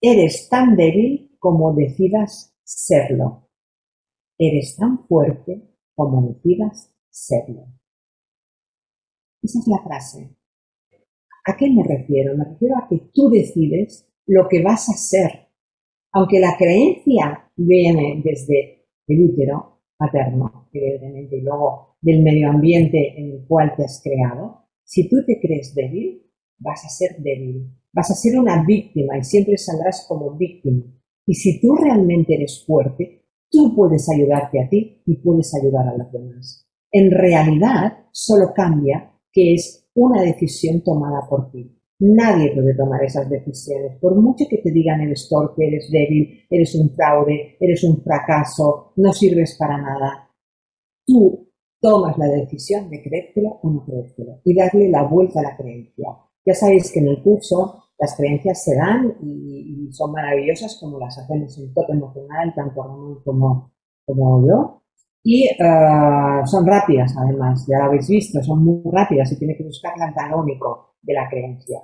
Eres 0.00 0.48
tan 0.48 0.76
débil 0.76 1.36
como 1.38 1.74
decidas 1.74 2.54
serlo. 2.64 3.48
Eres 4.38 4.76
tan 4.76 5.06
fuerte 5.06 5.62
como 5.94 6.28
decidas 6.28 6.94
serlo. 7.10 7.66
Esa 9.42 9.58
es 9.58 9.66
la 9.66 9.82
frase. 9.82 10.36
¿A 11.44 11.56
qué 11.56 11.68
me 11.70 11.82
refiero? 11.82 12.36
Me 12.36 12.44
refiero 12.44 12.76
a 12.76 12.86
que 12.88 13.10
tú 13.12 13.28
decides 13.28 14.08
lo 14.26 14.48
que 14.48 14.62
vas 14.62 14.88
a 14.88 14.92
ser. 14.92 15.48
Aunque 16.12 16.38
la 16.38 16.56
creencia 16.56 17.50
viene 17.56 18.22
desde 18.24 18.86
el 19.08 19.24
útero 19.24 19.80
materno, 19.98 20.68
evidentemente, 20.72 21.36
y 21.36 21.40
luego 21.40 21.96
del 22.00 22.22
medio 22.22 22.50
ambiente 22.50 23.18
en 23.18 23.32
el 23.32 23.46
cual 23.46 23.74
te 23.76 23.84
has 23.84 24.00
creado, 24.02 24.68
si 24.84 25.08
tú 25.08 25.16
te 25.26 25.40
crees 25.40 25.74
débil, 25.74 26.30
vas 26.58 26.84
a 26.84 26.88
ser 26.88 27.16
débil, 27.18 27.70
vas 27.92 28.10
a 28.10 28.14
ser 28.14 28.38
una 28.38 28.64
víctima 28.64 29.18
y 29.18 29.24
siempre 29.24 29.56
saldrás 29.58 30.06
como 30.08 30.36
víctima. 30.36 30.84
Y 31.26 31.34
si 31.34 31.60
tú 31.60 31.74
realmente 31.76 32.34
eres 32.34 32.64
fuerte, 32.66 33.26
tú 33.50 33.74
puedes 33.74 34.08
ayudarte 34.08 34.62
a 34.62 34.68
ti 34.68 35.02
y 35.06 35.16
puedes 35.16 35.54
ayudar 35.54 35.88
a 35.88 35.96
los 35.96 36.10
demás. 36.10 36.66
En 36.90 37.10
realidad, 37.10 38.06
solo 38.12 38.52
cambia 38.54 39.12
que 39.32 39.54
es 39.54 39.88
una 39.94 40.22
decisión 40.22 40.82
tomada 40.82 41.26
por 41.28 41.50
ti. 41.50 41.78
Nadie 42.00 42.52
puede 42.52 42.74
tomar 42.74 43.04
esas 43.04 43.30
decisiones. 43.30 43.96
Por 44.00 44.16
mucho 44.16 44.44
que 44.50 44.58
te 44.58 44.72
digan 44.72 45.00
eres 45.00 45.28
torpe, 45.28 45.68
eres 45.68 45.88
débil, 45.90 46.44
eres 46.50 46.74
un 46.74 46.90
fraude, 46.90 47.56
eres 47.60 47.84
un 47.84 48.02
fracaso, 48.02 48.92
no 48.96 49.12
sirves 49.12 49.56
para 49.56 49.80
nada. 49.80 50.28
Tú 51.06 51.48
tomas 51.80 52.18
la 52.18 52.26
decisión 52.26 52.90
de 52.90 53.02
creértelo 53.02 53.60
o 53.62 53.70
no 53.70 53.84
creértelo 53.84 54.40
y 54.44 54.54
darle 54.54 54.88
la 54.88 55.04
vuelta 55.04 55.40
a 55.40 55.44
la 55.44 55.56
creencia. 55.56 56.08
Ya 56.44 56.54
sabéis 56.54 56.90
que 56.92 57.00
en 57.00 57.08
el 57.08 57.22
curso 57.22 57.81
las 58.02 58.16
creencias 58.16 58.64
se 58.64 58.74
dan 58.74 59.14
y, 59.22 59.88
son 59.92 60.10
maravillosas 60.10 60.78
como 60.80 60.98
las 60.98 61.16
hacemos 61.18 61.56
en 61.58 61.72
top 61.74 61.90
emocional, 61.90 62.52
tanto 62.56 62.82
Ramón 62.82 63.22
como, 63.22 63.72
como 64.06 64.48
yo. 64.48 64.82
Y 65.22 65.48
uh, 65.50 66.46
son 66.46 66.66
rápidas 66.66 67.14
además, 67.16 67.64
ya 67.68 67.78
lo 67.78 67.84
habéis 67.84 68.08
visto, 68.08 68.42
son 68.42 68.64
muy 68.64 68.82
rápidas 68.90 69.30
y 69.30 69.38
tiene 69.38 69.54
que 69.56 69.64
buscar 69.64 69.92
el 69.96 70.02
antagónico 70.02 70.96
de 71.02 71.14
la 71.14 71.28
creencia. 71.28 71.78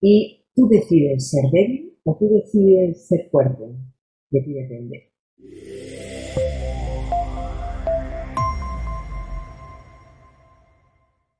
Y 0.00 0.46
tú 0.54 0.68
decides 0.68 1.30
ser 1.30 1.50
débil 1.50 1.98
o 2.04 2.16
tú 2.16 2.28
decides 2.28 3.06
ser 3.06 3.28
fuerte. 3.30 3.64
De 4.30 4.40
ti 4.40 4.54
depende. 4.54 5.12